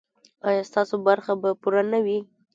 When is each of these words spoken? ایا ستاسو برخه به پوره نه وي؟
ایا 0.47 0.63
ستاسو 0.69 0.95
برخه 1.07 1.33
به 1.41 1.49
پوره 1.61 1.81
نه 1.91 1.99
وي؟ 2.05 2.17